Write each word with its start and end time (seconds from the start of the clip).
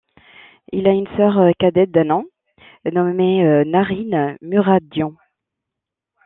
Il 0.73 0.87
a 0.87 0.93
une 0.93 1.05
sœur 1.15 1.35
cadette 1.59 1.91
d'un 1.91 2.09
an 2.09 2.25
nommée 2.91 3.63
Narine 3.67 4.35
Muradyan. 4.41 5.15